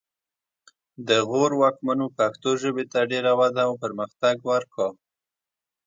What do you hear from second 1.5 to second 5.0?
واکمنو پښتو ژبې ته ډېره وده او پرمختګ ورکړ